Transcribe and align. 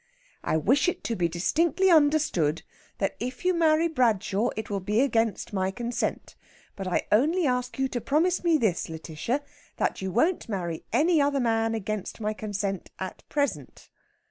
'I 0.43 0.57
wish 0.57 0.89
it 0.89 1.03
to 1.03 1.15
be 1.15 1.29
distinctly 1.29 1.91
understood 1.91 2.63
that 2.97 3.15
if 3.19 3.45
you 3.45 3.53
marry 3.53 3.87
Bradshaw 3.87 4.49
it 4.55 4.67
will 4.67 4.79
be 4.79 5.01
against 5.01 5.53
my 5.53 5.69
consent. 5.69 6.33
But 6.75 6.87
I 6.87 7.05
only 7.11 7.45
ask 7.45 7.77
you 7.77 7.87
to 7.89 8.01
promise 8.01 8.43
me 8.43 8.57
this, 8.57 8.87
Lætitia, 8.87 9.41
that 9.77 10.01
you 10.01 10.11
won't 10.11 10.49
marry 10.49 10.83
any 10.91 11.21
other 11.21 11.39
man 11.39 11.75
against 11.75 12.19
my 12.19 12.33
consent 12.33 12.89
at 12.97 13.21
present.' 13.29 13.89